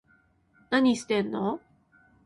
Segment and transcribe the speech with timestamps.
[0.71, 1.61] 何してんの